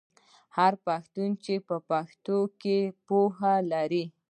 [0.57, 4.03] هر پښتون چې په پښتو کې پوهه لري.